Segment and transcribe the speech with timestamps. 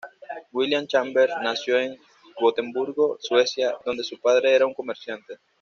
[0.51, 1.95] William Chambers nació en
[2.39, 5.37] Gotemburgo, Suecia, donde su padre era un comerciante.